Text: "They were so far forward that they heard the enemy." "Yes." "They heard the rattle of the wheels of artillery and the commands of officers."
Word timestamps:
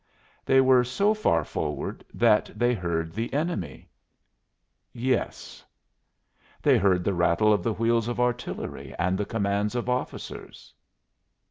"They 0.45 0.61
were 0.61 0.83
so 0.83 1.13
far 1.13 1.45
forward 1.45 2.03
that 2.11 2.49
they 2.55 2.73
heard 2.73 3.13
the 3.13 3.31
enemy." 3.31 3.87
"Yes." 4.93 5.63
"They 6.59 6.75
heard 6.79 7.03
the 7.03 7.13
rattle 7.13 7.53
of 7.53 7.61
the 7.61 7.73
wheels 7.73 8.07
of 8.07 8.19
artillery 8.19 8.95
and 8.97 9.15
the 9.15 9.25
commands 9.29 9.75
of 9.75 9.89
officers." 9.89 10.73